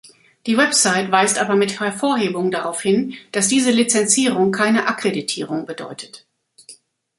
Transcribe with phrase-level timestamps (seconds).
[0.47, 6.25] Die Website weist aber mit Hervorhebung darauf hin, dass diese Lizenzierung keine Akkreditierung bedeutet.